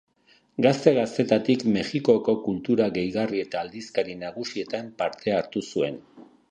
Gazte-gaztetatik 0.65 1.65
Mexikoko 1.75 2.35
kultura 2.47 2.89
gehigarri 2.99 3.45
eta 3.45 3.63
aldizkari 3.65 4.21
nagusietan 4.27 4.93
parte 5.03 5.37
hartu 5.41 5.69
zuen. 5.71 6.07